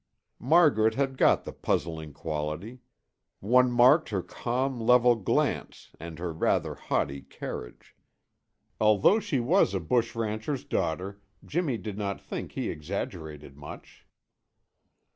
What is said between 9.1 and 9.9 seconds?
she was a